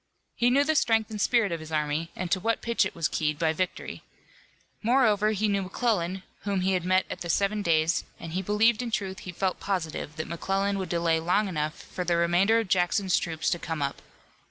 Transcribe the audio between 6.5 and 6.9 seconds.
he had